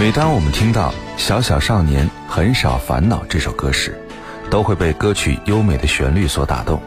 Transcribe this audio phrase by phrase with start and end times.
[0.00, 4.00] 每当我们听到《小小少年很少烦恼》这首歌时，
[4.48, 6.80] 都会被歌曲优美的旋律所打动。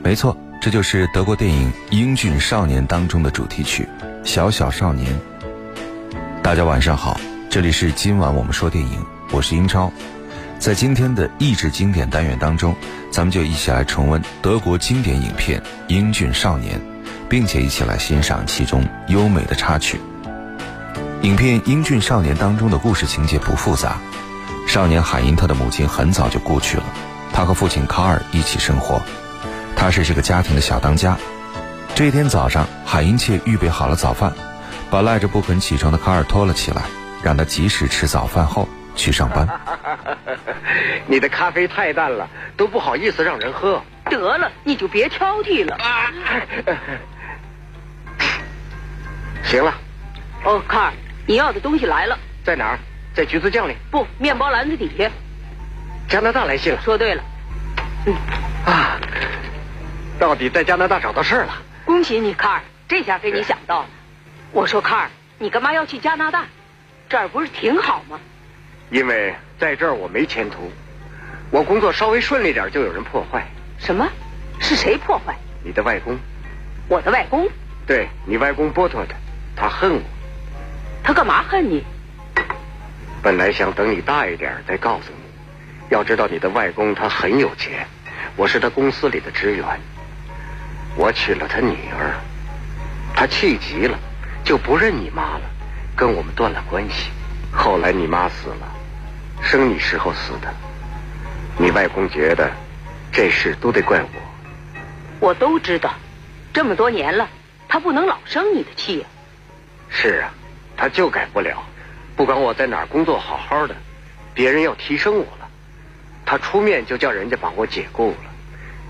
[0.00, 3.88] 没错，这就是德国电影《英俊少年》当中的主题曲
[4.24, 5.12] 《小小少年》。
[6.40, 7.18] 大家晚上好，
[7.50, 9.92] 这里是今晚我们说电影，我是英超。
[10.60, 12.76] 在今天的益智经典单元当中，
[13.10, 16.78] 咱们就一起来重温德国经典影片《英俊少年》，
[17.28, 20.00] 并且一起来欣赏其中优美的插曲。
[21.22, 23.96] 影片《英俊少年》当中的故事情节不复杂，
[24.66, 26.84] 少年海因特的母亲很早就故去了，
[27.32, 29.02] 他和父亲卡尔一起生活，
[29.74, 31.16] 他是这个家庭的小当家。
[31.94, 34.32] 这一天早上，海因切预备好了早饭，
[34.90, 36.82] 把赖着不肯起床的卡尔拖了起来，
[37.22, 39.48] 让他及时吃早饭后去上班。
[41.08, 43.82] 你的咖啡太淡了，都不好意思让人喝。
[44.08, 45.76] 得了，你就别挑剔了。
[49.42, 49.74] 行了，
[50.44, 50.92] 哦，卡尔，
[51.26, 52.78] 你要的东西来了，在哪儿？
[53.14, 53.74] 在橘子酱里。
[53.90, 55.10] 不，面包篮子底下。
[56.08, 56.80] 加拿大来信了。
[56.82, 57.22] 说对了，
[58.06, 58.14] 嗯
[58.64, 59.00] 啊，
[60.20, 61.62] 到底在加拿大找到事儿了。
[61.84, 63.88] 恭喜你，卡尔，这下给你想到了。
[64.52, 66.44] 我说，卡尔，你干嘛要去加拿大？
[67.08, 68.20] 这儿不是挺好吗？
[68.90, 70.70] 因为在这儿我没前途，
[71.50, 73.44] 我工作稍微顺利点就有人破坏。
[73.78, 74.08] 什么？
[74.60, 75.34] 是谁破坏？
[75.64, 76.16] 你的外公，
[76.88, 77.48] 我的外公？
[77.84, 79.14] 对你外公波特的，
[79.56, 80.00] 他恨我。
[81.06, 81.84] 他干嘛恨你？
[83.22, 85.88] 本来想等你大一点再告诉你。
[85.88, 87.86] 要知道你的外公他很有钱，
[88.34, 89.64] 我是他公司里的职员。
[90.96, 92.12] 我娶了他女儿，
[93.14, 93.96] 他气急了，
[94.42, 95.42] 就不认你妈了，
[95.94, 97.12] 跟我们断了关系。
[97.52, 98.68] 后来你妈死了，
[99.40, 100.52] 生你时候死的。
[101.56, 102.50] 你外公觉得
[103.12, 104.08] 这事都得怪我。
[105.20, 105.94] 我都知道，
[106.52, 107.28] 这么多年了，
[107.68, 109.06] 他不能老生你的气呀。
[109.88, 110.34] 是啊，
[110.76, 111.62] 他就改不了。
[112.16, 113.74] 不管我在哪儿工作好好的，
[114.34, 115.48] 别人要提升我了，
[116.24, 118.16] 他出面就叫人家把我解雇了。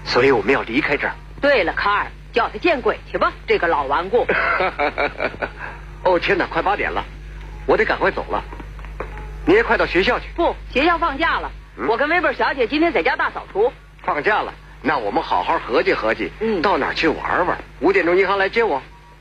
[0.04, 1.14] 所以我们要离开这儿。
[1.40, 4.26] 对了，卡尔，叫他见鬼去吧，这个老顽固。
[6.04, 7.04] 哦天哪，快八点了，
[7.66, 8.44] 我得赶快走了。
[9.44, 10.26] 你也快到学校去。
[10.36, 11.50] 不，学校放假了。
[11.78, 13.72] 嗯我跟威贝尔小姐今天在家大扫除。
[14.02, 17.58] 放假了，那我们好好合计合计，嗯到哪儿去玩玩？
[17.80, 18.80] 五点钟银行来接我。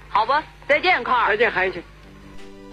[0.10, 1.30] 好吧，再见，卡尔。
[1.30, 1.84] 再见，海去。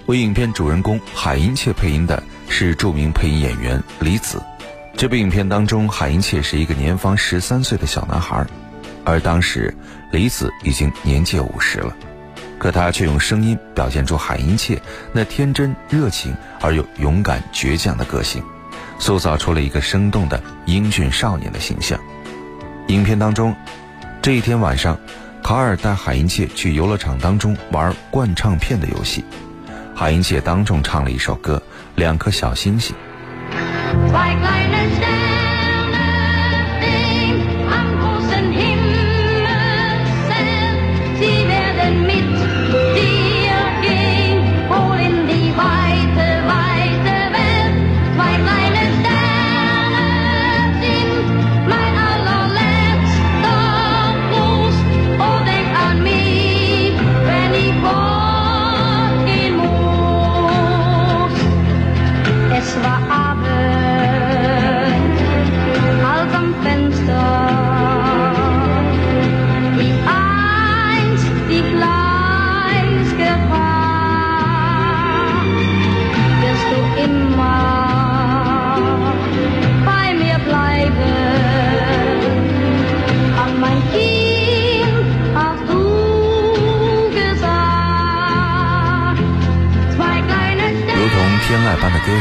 [0.06, 4.42] 为影片主人公海因切配音的是著名配音演员李子。
[4.96, 8.44] 这部影片当中，海因切是一个年方十三岁的小男孩，
[9.04, 9.74] 而当时
[10.10, 11.96] 李子已经年届五十了，
[12.58, 14.80] 可他却用声音表现出海因切
[15.12, 18.42] 那天真、热情而又勇敢、倔强的个性，
[18.98, 21.98] 塑造出了一个生动的英俊少年的形象。
[22.88, 23.54] 影片当中，
[24.20, 24.98] 这一天晚上，
[25.42, 29.24] 卡尔带海因切去游乐场当中玩灌唱片的游戏。
[30.02, 31.56] 海英姐当众唱了一首歌
[31.94, 32.92] 《两颗小星星》。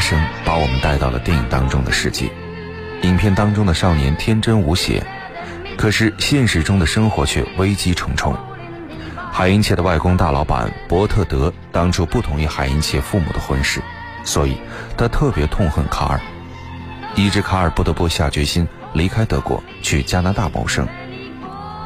[0.02, 2.28] 声，把我们带到了电影当中的世界。
[3.02, 5.00] 影片当中的少年天真无邪，
[5.78, 8.36] 可是现实中的生活却危机重重。
[9.30, 13.80] 海因切的外公大老板伯特德当初不同意海因切父母的婚事，
[14.24, 14.56] 所以
[14.96, 16.20] 他特别痛恨卡尔，
[17.14, 20.86] 以致卡尔不得不下决心离开德国去加拿大谋生。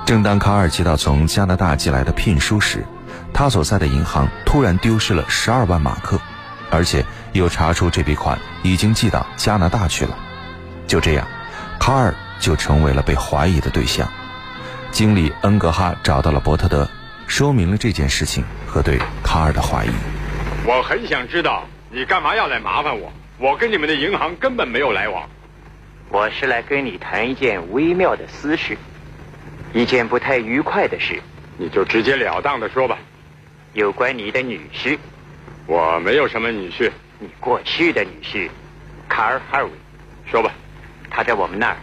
[0.06, 2.82] 正当卡尔接到从加拿大寄来的聘书时，
[3.34, 6.18] 他所在的银行突然丢失了十二万马克，
[6.70, 7.04] 而且
[7.36, 10.18] 又查出这笔款已经寄到加拿大去了。
[10.86, 11.26] 就这样，
[11.78, 14.08] 卡尔就成为了被怀疑的对象。
[14.90, 16.88] 经理恩格哈找到了伯特德，
[17.26, 19.90] 说明了这件事情和对卡尔的怀疑。
[20.64, 23.12] 我很想知道你干嘛要来麻烦我？
[23.38, 25.28] 我跟你们的银行根本没有来往。
[26.08, 28.78] 我是来跟你谈一件微妙的私事，
[29.74, 31.20] 一件不太愉快的事，
[31.58, 32.96] 你就直截了当的说吧。
[33.74, 34.98] 有关你的女婿。
[35.66, 38.50] 我没有什么女婿，你过去的女婿，
[39.08, 39.70] 卡尔·哈维，
[40.30, 40.52] 说吧。
[41.10, 41.76] 他在我们那儿。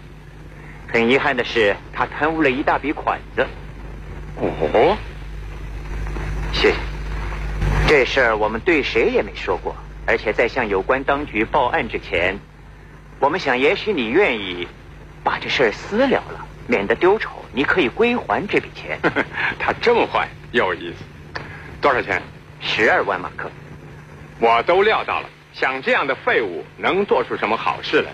[0.88, 3.48] 很遗憾的是，他贪污了一大笔款子。
[4.38, 4.96] 哦，
[6.54, 6.78] 谢谢。
[7.88, 9.76] 这事儿我们对谁也没说过，
[10.06, 12.38] 而且在向有关当局报案之前，
[13.20, 14.68] 我们想，也许你愿意
[15.24, 19.00] 把这事儿私了了，免得丢丑，你可以归还这笔钱。
[19.58, 21.42] 他这么坏，有意思。
[21.82, 22.22] 多少钱？
[22.62, 23.50] 十二万马克。
[24.44, 28.12] 我都料到了，像这样的废物能做出什么好事来？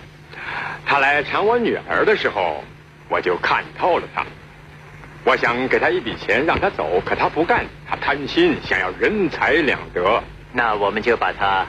[0.86, 2.62] 他来缠我女儿的时候，
[3.08, 4.24] 我就看透了他。
[5.24, 10.22] 我想给他一笔钱让他走，可他不干，他贪心，想要人财两得。
[10.52, 11.66] 那我们就把他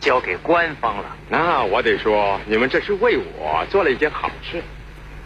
[0.00, 1.16] 交给官方了。
[1.28, 4.60] 那我得说，你们这是为我做了一件好事。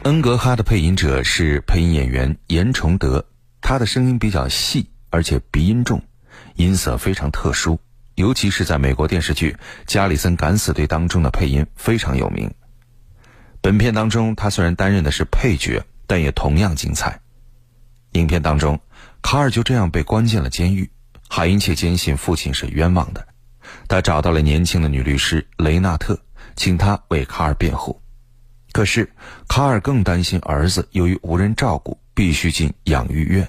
[0.02, 3.24] 恩格哈的配音者是配音演员严崇德，
[3.62, 6.02] 他的声音比较细，而且鼻音重，
[6.56, 7.80] 音色非常特殊，
[8.18, 9.52] 尤其是在美国电视剧
[9.86, 12.52] 《加里森敢死队》当中的配音非常有名。
[13.60, 17.20] 本片当中，他虽然担任的是配角，但也同样精彩。
[18.12, 18.80] 影片当中，
[19.22, 20.90] 卡尔就这样被关进了监狱。
[21.28, 23.24] 海因切坚信父亲是冤枉的，
[23.86, 26.20] 他找到了年轻的女律师雷纳特，
[26.56, 28.02] 请她为卡尔辩护。
[28.72, 29.08] 可是，
[29.46, 33.48] 卡尔更担心儿子由于无人照顾，必须进养育院，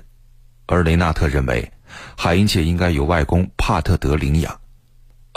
[0.68, 1.72] 而雷纳特认为
[2.16, 4.59] 海因切应该由外公帕特德领养，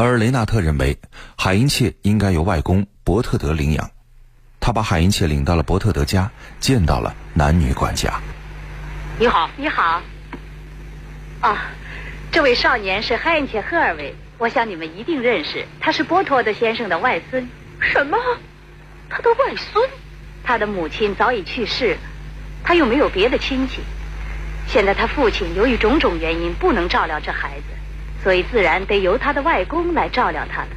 [0.03, 0.99] 而雷纳特认为
[1.37, 3.89] 海因切应该由外公伯特德领养。
[4.59, 8.21] 他把海因切领到了伯特德家，见到了男女管家。
[9.19, 10.03] 你好，你好。
[11.41, 11.67] 啊，
[12.33, 17.49] 这位少年是海因切·赫尔维，我想你们一定认识，他是波托德先生的外孙。
[17.81, 18.19] 什么？
[19.09, 19.89] 他的外孙？
[20.43, 21.97] 他的母亲早已去世，
[22.65, 23.83] 他又没有别的亲戚。
[24.67, 27.72] 现在他父亲由于种种原因不能照料这孩子，
[28.23, 30.69] 所以自然得由他的外公来照料他了。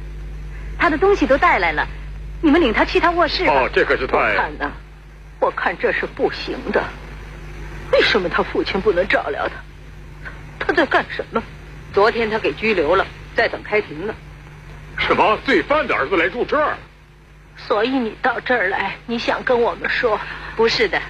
[0.78, 1.86] 他的东西都带来了，
[2.42, 3.52] 你们领他去他卧室吧。
[3.52, 4.16] 哦，这可是太……
[4.16, 4.72] 我看呢，
[5.40, 6.82] 我看这是不行的。
[7.92, 9.54] 为什么他父亲不能照料他？
[10.58, 11.42] 他在干什么？
[11.94, 14.14] 昨天他给拘留了，在等开庭呢。
[14.98, 15.38] 什么？
[15.44, 16.76] 罪犯的儿子来住这儿？
[17.56, 20.20] 所以你到这儿来，你想跟我们说？
[20.56, 21.00] 不是的，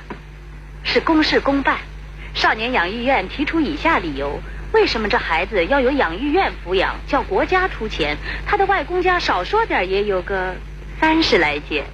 [0.85, 1.79] 是公事公办。
[2.35, 4.41] 少年养育院提出以下理由：
[4.73, 8.17] 为什么这孩子要由养育院抚养，叫国家出钱？
[8.47, 10.57] 他的外公家少说点也有个
[11.01, 11.85] 三十来件。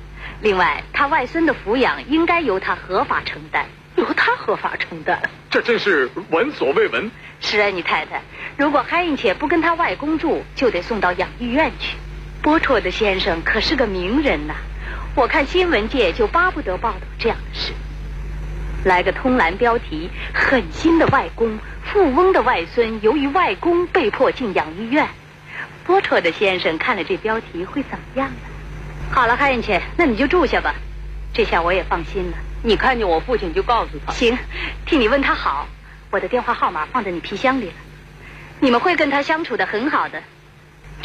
[0.40, 3.66] 另外，他外孙的抚养应该由他合法承担。
[3.94, 5.20] 由他合法承担，
[5.50, 7.10] 这真是闻所未闻。
[7.40, 8.22] 是啊，你太太，
[8.56, 11.98] 如果海因切不跟他外公住，就得送到养育院去。
[12.40, 14.54] 波绰的先生可是个名人呐，
[15.14, 17.74] 我看新闻界就巴不得报道这样的事。
[18.84, 25.08] 来个通栏标题：狠心的外公，富翁的外孙，由于外公被迫进养育院。
[25.84, 28.36] 波绰的先生看了这标题会怎么样呢？
[29.12, 30.74] 好了，海因切，那你就住下吧，
[31.32, 32.36] 这下我也放心了。
[32.64, 34.12] 你看见我父亲就告诉他。
[34.12, 34.36] 行，
[34.86, 35.68] 替你问他好。
[36.10, 37.74] 我的电话号码放在你皮箱里了。
[38.60, 40.22] 你们会跟他相处的很好的。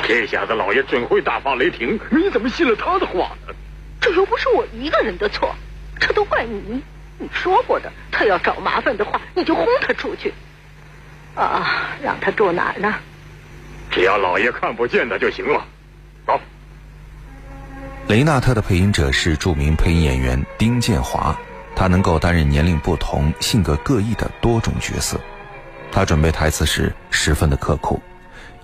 [0.03, 1.99] 这下子老爷准会大发雷霆。
[2.11, 3.53] 你怎么信了他的话呢？
[4.01, 5.55] 这又不是我一个人的错，
[5.99, 6.81] 这都怪你。
[7.19, 10.33] 你说过的，他要找麻烦的话，你就轰他出去。
[11.35, 12.93] 啊，让他住哪儿呢？
[13.89, 15.65] 只要老爷看不见他就行了。
[16.25, 16.39] 走。
[18.07, 21.37] 雷纳特的配音者是著名配音演员丁建华，
[21.75, 25.19] 他能够担任年龄不同、性格各异的多种角色。
[25.91, 28.01] 他准备台词时十分的刻苦，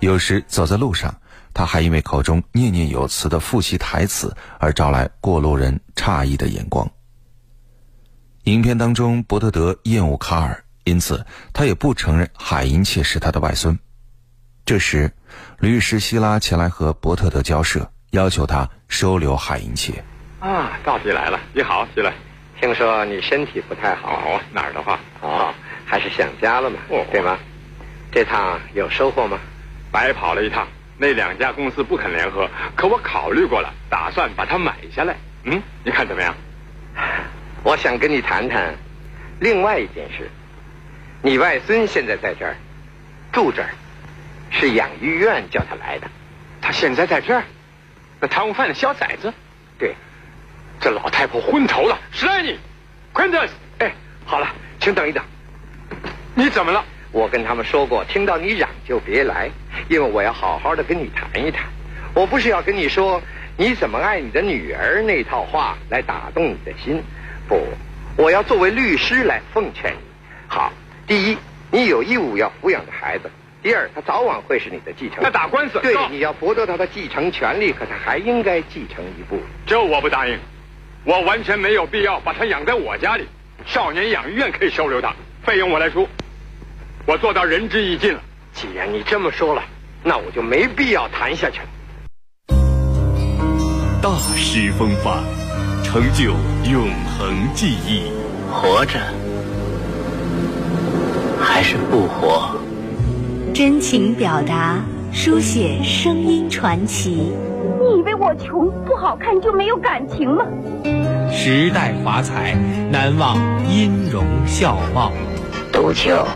[0.00, 1.14] 有时走在路上，
[1.52, 6.88] 他还因为口中念念有词的复习台词而招来过路人诧异的眼光。
[8.44, 11.24] 影片当中，伯特德厌恶卡尔，因此
[11.54, 13.78] 他也不承认海因切是他的外孙。
[14.66, 15.10] 这时，
[15.60, 17.90] 律师希拉前来和伯特德交涉。
[18.10, 20.04] 要求他收留海因切。
[20.38, 21.40] 啊，到底来了！
[21.52, 22.12] 你好，进来。
[22.60, 25.00] 听说你身体不太好，哦、哪儿的话？
[25.20, 25.52] 哦，
[25.86, 26.76] 还是想家了嘛？
[26.90, 27.38] 哦，对吗？
[28.12, 29.38] 这趟有收获吗？
[29.90, 35.16] 白跑了一趟，那两家公司不肯联合，可我考虑过了，打算把它买下来。
[35.44, 36.34] 嗯，你看怎么样？
[37.64, 38.74] 我想跟你谈谈
[39.40, 40.30] 另外一件事。
[41.22, 42.54] 你外孙现在在这儿
[43.32, 43.70] 住这儿，
[44.50, 46.06] 是养育院叫他来的。
[46.60, 47.42] 他现在在这儿？
[48.20, 49.32] 那贪污犯的小崽子，
[49.78, 49.94] 对，
[50.78, 51.98] 这老太婆昏头了。
[52.12, 52.58] 史莱尼
[53.14, 53.94] ，Quintus，哎，
[54.26, 54.46] 好了，
[54.78, 55.24] 请等一等。
[56.34, 56.84] 你怎么了？
[57.12, 59.48] 我跟他们说过，听到你嚷就别来，
[59.88, 61.64] 因为我要好好的跟你谈一谈。
[62.14, 63.22] 我不是要跟你说
[63.56, 67.02] 你怎么爱你的女儿那套话来打动你的心，
[67.48, 67.66] 不，
[68.16, 69.98] 我要作为律师来奉劝你。
[70.48, 70.72] 好，
[71.06, 71.38] 第一，
[71.70, 73.30] 你有义务要抚养的孩子，
[73.62, 75.30] 第二，他早晚会是你的继承那。
[75.30, 79.40] 打官司对，你要剥夺他的继承权利，可他还应该继承一部。
[79.66, 80.38] 这我不答应，
[81.04, 83.26] 我完全没有必要把他养在我家里。
[83.66, 86.08] 少年养育院可以收留他，费用我来出。
[87.06, 88.20] 我做到仁至义尽了。
[88.52, 89.62] 既然你这么说了，
[90.02, 91.66] 那我就没必要谈下去了。
[94.02, 95.24] 大师风范，
[95.84, 96.32] 成就
[96.68, 98.10] 永恒记忆。
[98.50, 98.98] 活着
[101.40, 102.56] 还是不活？
[103.52, 104.78] 真情表达，
[105.12, 107.32] 书写声音传奇。
[107.80, 110.44] 你以为我穷不好看就没有感情吗？
[111.30, 112.56] 时代华彩，
[112.90, 113.36] 难忘
[113.68, 115.12] 音容笑貌。
[115.72, 116.26] 杜秋，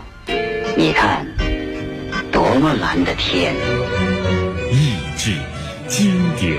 [0.77, 1.25] 你看，
[2.31, 3.55] 多么蓝的天！
[4.71, 5.33] 意志
[5.87, 6.57] 经典。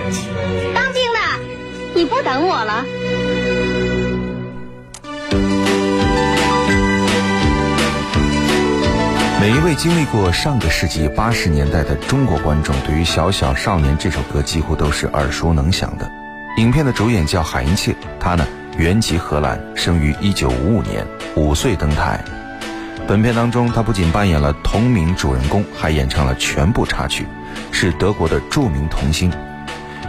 [2.00, 2.82] 你不等我了？
[9.38, 16.10] 每一位经历过上个世纪八十年代的中国观众，对于《小小少年》这首歌几乎都是耳熟能详的。
[16.56, 18.46] 影片的主演叫海因切，他呢
[18.78, 22.24] 原籍荷兰，生于一九五五年，五岁登台。
[23.06, 27.26] 本片当中，他不仅扮演了同名主人公，还演唱了全部插曲，
[27.70, 29.30] 是德国的著名童星。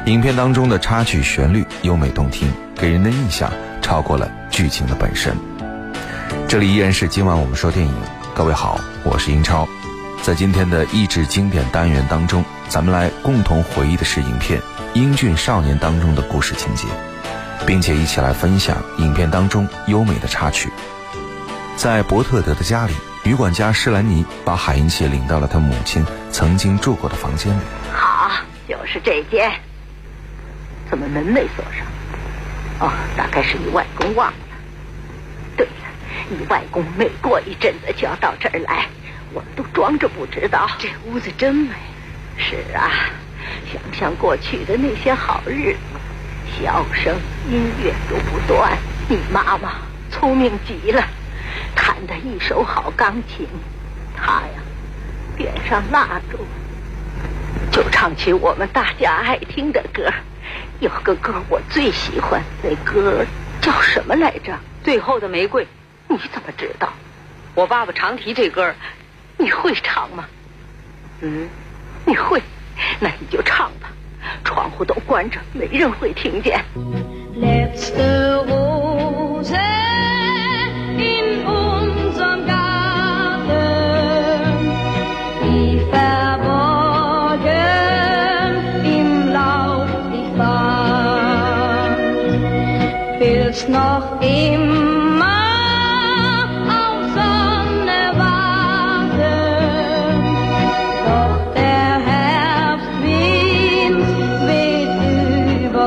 [0.08, 3.52] 影片当中的插曲旋律优美动听，给人的印象
[3.84, 5.38] 超过了剧情的本身。
[6.48, 7.94] 这里依然是今晚我们说电影，
[8.34, 9.68] 各位好，我是英超。
[10.24, 14.60] 在今天的益智经典单元当中，咱们来共同回忆的是影片
[14.96, 16.88] 《英俊少年》当中的故事情节，
[17.68, 20.72] 并且一起来分享影片当中优美的插曲。
[21.76, 22.94] 在伯特德的家里，
[23.24, 27.62] 女管家施兰妮把海因切领到了他母亲曾经住过的房间里。
[27.94, 28.32] 好，
[28.68, 29.52] 就是这间。
[30.92, 31.88] 怎么门没锁上？
[32.82, 34.34] 哦，大概是你外公忘了。
[35.56, 35.72] 对了，
[36.30, 38.88] 你外公每过一阵子就要到这儿来，
[39.32, 40.70] 我们都装着不知道。
[40.78, 41.70] 这屋子真美。
[42.38, 42.92] 是啊，
[43.72, 45.80] 想想过去的那些好日子，
[46.62, 47.16] 笑声、
[47.50, 48.78] 音乐都不断。
[49.08, 49.76] 你妈妈
[50.12, 51.02] 聪明极了，
[51.74, 53.48] 弹得一手好钢琴。
[54.18, 54.62] 她呀，
[55.38, 56.38] 点上蜡烛，
[57.72, 60.12] 就唱起我们大家爱听的歌。
[60.82, 63.24] 有个歌我最喜欢，那歌
[63.62, 64.58] 叫什么来着？
[64.84, 65.68] 最后的玫瑰，
[66.08, 66.92] 你怎么知道？
[67.54, 68.74] 我爸爸常提这歌。
[69.38, 70.26] 你会唱吗？
[71.22, 71.48] 嗯，
[72.04, 72.42] 你会，
[73.00, 73.92] 那你就唱吧。
[74.44, 76.66] 窗户都关着，没人会听见。
[77.40, 78.61] let's go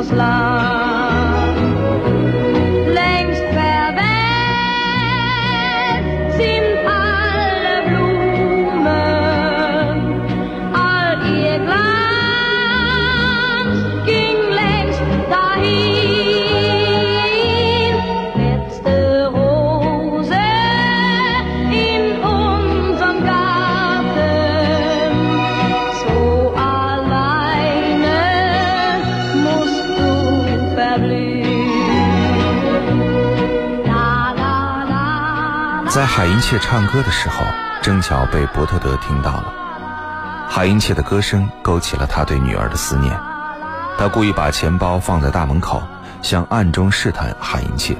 [0.05, 0.54] lost love.
[35.95, 37.47] 在海因切唱歌的时候，
[37.81, 39.55] 正巧被伯特德听到了。
[40.49, 43.17] 海因切的歌声勾起了他对女儿的思念，
[43.97, 45.81] 他故意把钱包放在大门口，
[46.21, 47.97] 想暗中试探海因切，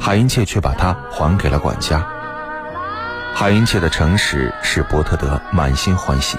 [0.00, 2.02] 海因切却把它还给了管家。
[3.34, 6.38] 海因切的诚实使伯特德满心欢喜。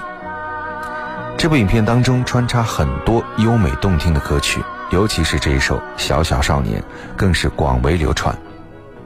[1.37, 6.81] 这部影片当中穿插很多优美动听的歌曲，尤其是这一首《小小少年》，
[7.15, 8.35] 更是广为流传。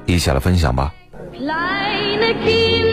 [0.06, 0.90] 一起来分享吧。
[1.36, 2.93] Kleine Kinder,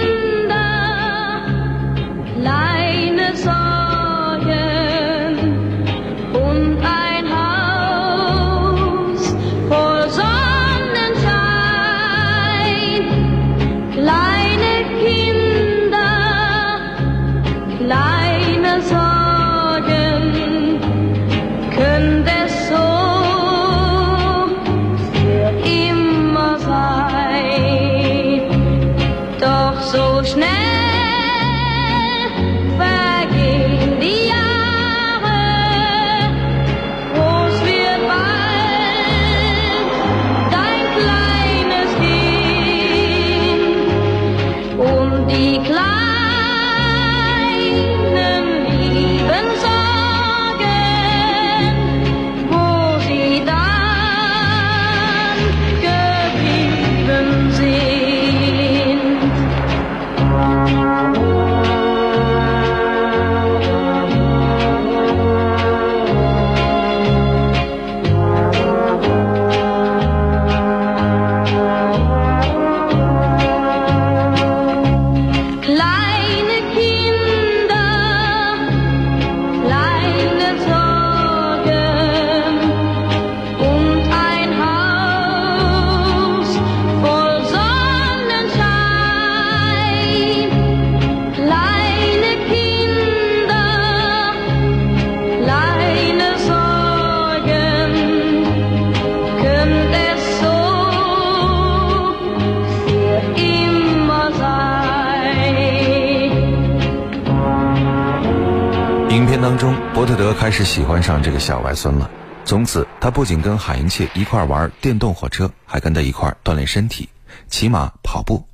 [109.40, 112.10] 当中伯特德开始喜欢上这个小外孙了。
[112.44, 117.08] 从此，他不仅跟海因切一块玩电动火车，还跟他一块锻炼身体，
[117.48, 118.46] 骑马、跑步。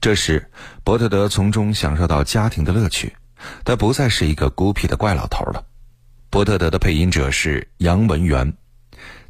[0.00, 0.50] 这时，
[0.82, 3.14] 伯特德从中享受到家庭的乐趣，
[3.64, 5.64] 他不再是一个孤僻的怪老头了。
[6.28, 8.52] 伯特德的配音者是杨文元，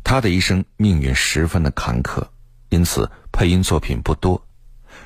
[0.02, 2.25] 他的一生命运十分的坎坷，
[2.71, 4.42] 因此配音作品不多。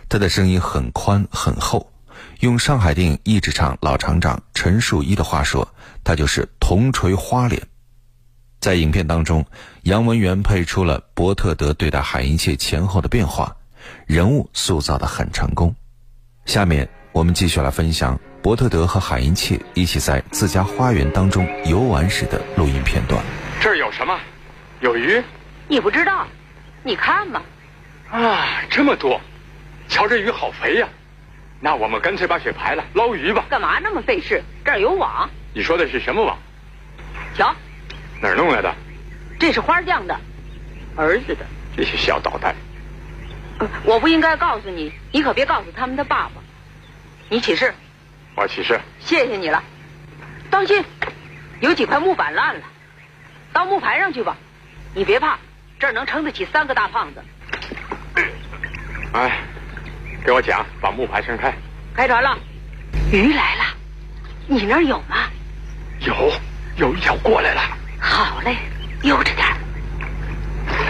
[0.09, 1.91] 他的声音很宽很厚，
[2.41, 5.67] 用上海电影译制厂老厂长陈树一的话说，
[6.05, 7.63] 他就是铜锤花脸。
[8.61, 9.47] 在影片当中，
[9.83, 13.57] 杨文元配出了伯特德对待海因切前后的变化，
[14.07, 15.75] 人物塑造的很成功。
[16.45, 23.23] 下面我们继续来分享伯特德和海因切一起在自家花园当中游玩时的录音片段。
[23.61, 24.19] 这儿有什么？
[24.81, 25.23] 有鱼
[25.69, 26.27] 你不知道？
[26.83, 27.43] 你看嘛，
[28.11, 29.21] 啊，这么多！
[29.89, 30.89] 瞧这鱼好肥呀！
[31.61, 33.47] 那我们干脆把水排了，捞鱼吧。
[33.51, 34.43] 干嘛那么费事？
[34.65, 36.39] 这儿有网，你说的是什么网？
[37.37, 37.55] 瞧，
[38.21, 38.75] 哪儿弄来的？
[39.39, 40.19] 这是花匠的，
[40.97, 41.47] 儿子的。
[41.77, 42.57] 这些小捣蛋！
[43.61, 46.43] 呃我不应该告诉你，你可别告诉他们的爸爸。
[47.29, 47.73] 你起誓，
[48.35, 49.63] 我起誓，谢谢你了。
[50.51, 50.85] 当心，
[51.61, 52.63] 有几块木板烂了，
[53.53, 54.37] 到木牌上去吧。
[54.95, 55.39] 你别怕，
[55.79, 57.23] 这儿能撑得起三个大胖子。
[59.13, 59.39] 哎，
[60.25, 61.55] 给我讲，把木牌撑开。
[61.95, 62.37] 开船了，
[63.13, 63.65] 鱼来了，
[64.49, 65.28] 你那儿有吗？
[66.01, 66.33] 有，
[66.77, 67.61] 有一条过来了。
[68.01, 68.57] 好嘞，
[69.03, 69.57] 悠着点儿。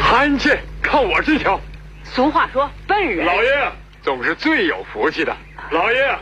[0.03, 1.59] 韩切，看我这条。
[2.05, 3.27] 俗话说，笨人。
[3.27, 5.35] 老爷总是最有福气的。
[5.71, 6.19] 老爷，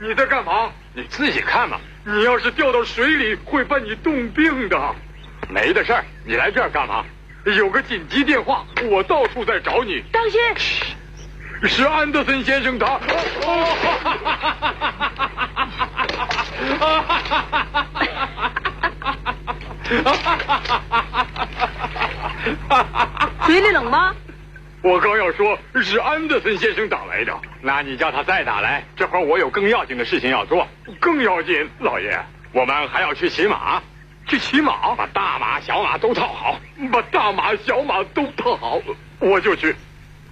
[0.00, 0.70] 你在干嘛？
[0.92, 1.78] 你自己看嘛。
[2.04, 4.94] 你要是掉到水里，会把你冻病的。
[5.48, 7.04] 没的事儿，你来这儿干嘛？
[7.44, 10.02] 有个紧急电话，我到处在找你。
[10.12, 10.40] 当心！
[11.66, 13.00] 是安德森先生他。
[23.46, 24.14] 嘴里冷吗？
[24.82, 28.84] 我刚要说是安德森先生打来的，那你叫他再打来。
[28.96, 30.68] 这会儿我有更要紧的事情要做，
[31.00, 32.20] 更要紧，老爷，
[32.52, 33.82] 我们还要去骑马，
[34.26, 36.60] 去骑马，把大马、小马都套好，
[36.92, 38.78] 把大马、小马都套好，
[39.20, 39.74] 我就去。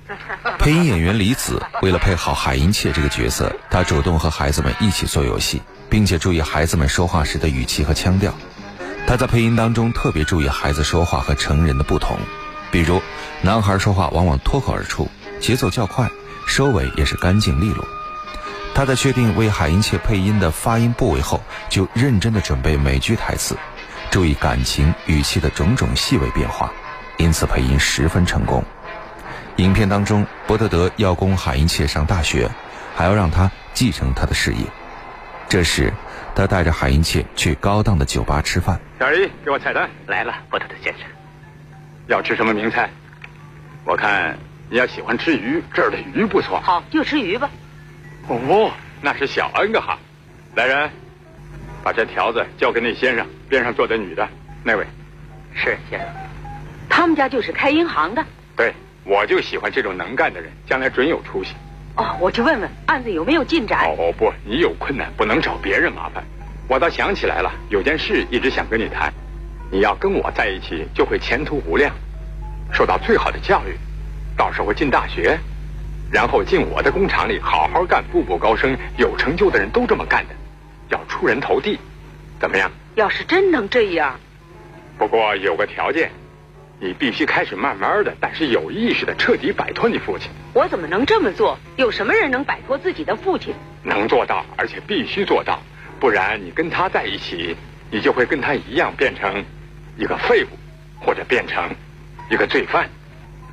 [0.59, 8.35] 配音演员李子为了配好海英切这个角色，他主动和孩子们一起做游戏，并且注意孩子们说话时的语气和腔调。
[9.13, 12.17] 他在配音当中特别注意孩子说话和成人的不同，
[12.71, 13.03] 比如
[13.43, 15.07] 男孩说话往往脱口而出，
[15.39, 16.11] 节奏较快，
[16.47, 17.87] 收尾也是干净利落。
[18.75, 23.55] 他在确定为海因切配音的发音部位后，就认真的准备每句台词，
[24.11, 26.73] 注意感情语气的种种细微变化，
[27.19, 28.65] 因此配音十分成功。
[29.57, 32.51] 影片当中，伯特德要供海因切上大学，
[32.97, 34.65] 还要让他继承他的事业。
[35.51, 35.93] 这时，
[36.35, 38.81] 他带着海因切去高档的酒吧吃饭。
[38.99, 39.89] 小李，给我菜单。
[40.07, 41.03] 来了，波特特先生。
[42.07, 42.91] 要吃什么名菜？
[43.85, 44.39] 我看
[44.71, 46.61] 你要喜欢吃鱼，这儿的鱼不错。
[46.61, 47.51] 好，就吃鱼吧。
[48.29, 49.99] 哦，那是小恩格哈。
[50.55, 50.91] 来人，
[51.83, 54.29] 把这条子交给那先生，边上坐的女的，
[54.63, 54.87] 那位。
[55.55, 56.09] 是先生。
[56.89, 58.25] 他们家就是开银行的。
[58.57, 58.73] 对，
[59.05, 61.55] 我就喜欢这种能干的人，将来准有出息。
[61.97, 63.85] 哦，我去问问案子有没有进展。
[63.85, 66.25] 哦哦不，你有困难不能找别人麻烦。
[66.69, 69.13] 我倒想起来了，有件事一直想跟你谈。
[69.71, 71.95] 你要跟我在一起，就会前途无量，
[72.73, 73.77] 受到最好的教育，
[74.37, 75.39] 到时候进大学，
[76.11, 78.77] 然后进我的工厂里好好干，步步高升。
[78.97, 80.35] 有成就的人都这么干的，
[80.89, 81.79] 要出人头地，
[82.41, 82.71] 怎么样？
[82.95, 84.19] 要是真能这样，
[84.99, 86.11] 不过有个条件，
[86.83, 90.29] 你必须开始慢慢的，但是有意识的彻底摆脱你父亲。
[90.53, 91.57] 我怎么能这么做？
[91.77, 93.55] 有什么人能摆脱自己的父亲？
[93.85, 95.63] 能做到，而且必须做到，
[96.01, 97.57] 不然你跟他在一起，
[97.89, 99.45] 你就会跟他一样变成
[99.97, 100.49] 一个废物，
[100.99, 101.71] 或者变成
[102.29, 102.91] 一个罪犯。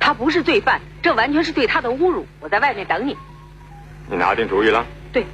[0.00, 2.26] 他不是罪犯，这完全是对他的侮辱。
[2.40, 3.16] 我在外面等你。
[4.10, 4.84] 你拿定主意了？
[5.12, 5.24] 对，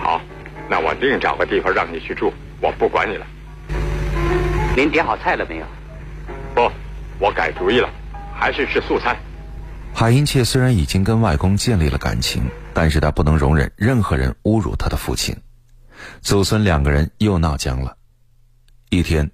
[0.00, 0.20] 好，
[0.68, 3.26] 那我另找个地方让你去住，我不管你了。
[4.76, 5.66] 您点好菜了没有？
[7.22, 7.88] 我改主意了，
[8.34, 9.16] 还是吃素餐。
[9.94, 15.36] 海因切虽然已经跟外公建立了感情，但是他不能容忍任何人侮辱他的父亲。
[16.20, 17.96] 祖孙两个人又闹僵了。
[18.90, 19.30] 一天，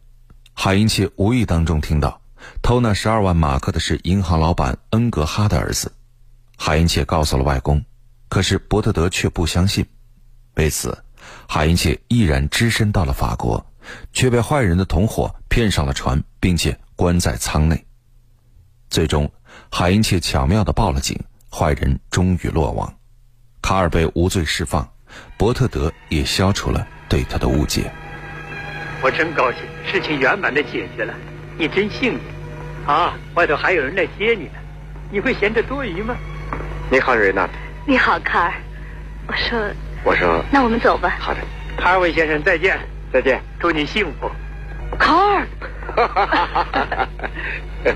[0.53, 2.21] 海因切无意当中听到
[2.61, 5.91] 偷那十二万马克的是银行老板恩格哈的儿子。
[6.59, 7.83] 海因切告诉了外公，
[8.29, 9.87] 可是伯特德却不相信。
[10.57, 11.03] 为此，
[11.49, 13.65] 海因切毅然只身到了法国，
[14.13, 17.87] 却被坏人的同伙骗上了船，并且关在舱内。
[18.91, 19.31] 最终，
[19.71, 21.17] 海因切巧妙地报了警，
[21.49, 22.93] 坏人终于落网，
[23.63, 24.91] 卡尔被无罪释放，
[25.37, 27.89] 伯特德也消除了对他的误解。
[29.01, 31.15] 我真高兴，事情圆满的解决了，
[31.57, 32.21] 你真幸运。
[32.85, 34.59] 啊，外头还有人来接你呢，
[35.13, 36.17] 你会嫌这多余吗？
[36.91, 37.49] 你好，瑞娜。
[37.87, 38.55] 你好，卡尔。
[39.29, 39.71] 我说，
[40.03, 41.17] 我说，那我们走吧。
[41.21, 41.41] 好的，
[41.77, 42.77] 卡尔韦先生，再见，
[43.13, 44.29] 再见，祝你幸福。
[44.99, 45.47] 卡尔，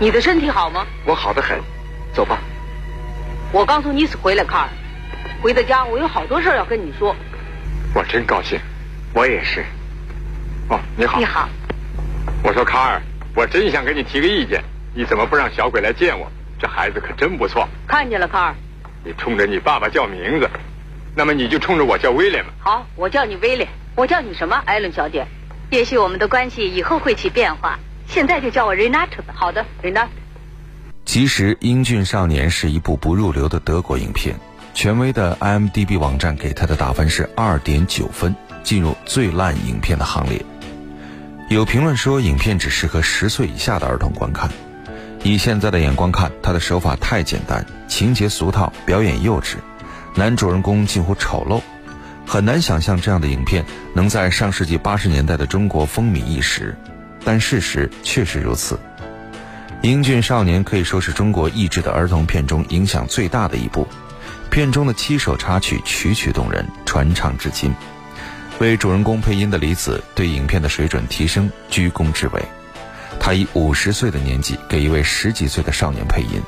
[0.00, 0.86] 你的身体好吗？
[1.04, 1.58] 我好的很，
[2.12, 2.38] 走吧。
[3.52, 4.68] 我刚从尼斯回来，卡尔。
[5.40, 7.14] 回到家，我有好多事要跟你说。
[7.94, 8.58] 我真高兴，
[9.14, 9.64] 我也是。
[10.68, 11.18] 哦，你好。
[11.18, 11.48] 你好。
[12.42, 13.00] 我说卡尔，
[13.34, 14.62] 我真想给你提个意见，
[14.94, 16.30] 你怎么不让小鬼来见我？
[16.58, 17.68] 这孩子可真不错。
[17.86, 18.54] 看见了，卡尔。
[19.04, 20.50] 你冲着你爸爸叫名字，
[21.14, 22.50] 那么你就冲着我叫威廉吧。
[22.58, 23.68] 好，我叫你威廉。
[23.94, 25.26] 我叫你什么，艾伦小姐？
[25.70, 29.34] 也许我们的关系以后会起变化，现在就叫我 Renata 吧。
[29.34, 30.08] 好的，Renata。
[31.04, 34.34] 其实，《英俊少年》是一部不入流的德国影片，
[34.72, 40.42] 权威的 IMDB 网站给他的打分是二点九分，进入最烂影片的行列。
[41.50, 44.50] 有评论说，影片只适合十岁以下的儿童观看。
[45.22, 49.56] 以现在的眼光看，他的手法太简单，情节俗套，表演幼稚，
[50.14, 51.60] 男主人公近乎丑陋，
[52.28, 53.64] 很难想象这样的影片
[53.94, 56.76] 能在上世纪八十年代的中国风靡一时。
[57.24, 58.74] 但事实确实如此，
[59.80, 63.88] 《英俊少年》可以说是中国译制的儿童片中影响最大的一部。
[64.50, 67.74] 片中的七首插曲曲曲动人，传唱至今。
[68.58, 72.44] 为主人公配音的李子对影片的水准提升居功至伟。
[73.18, 76.42] 他以五十岁的年纪给一位十几岁的少年配音，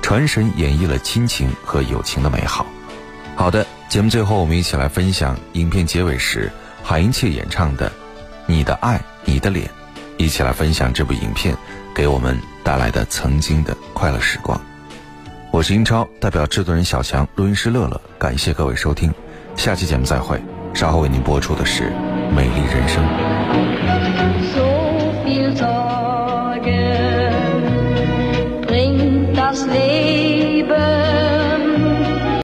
[0.00, 2.66] 传神演绎了亲情和友情的美好。
[3.34, 6.50] 好的，节目最后我们一起来分享影片结尾时
[6.82, 7.88] 海英切演唱的
[8.44, 9.66] 《你的爱你的脸》，
[10.16, 11.56] 一起来分享这部影片
[11.94, 14.60] 给我们带来的曾经的快乐时光。
[15.52, 19.14] 我是英超，代表制作人小强、录音师乐乐，感谢各位收听，
[19.54, 20.42] 下期节目再会。
[20.74, 21.84] 稍后为您播出的是
[22.34, 23.02] 《美丽人生》。